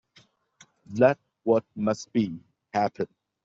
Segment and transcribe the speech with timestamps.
[0.95, 2.39] Let what must be,
[2.73, 3.07] happen.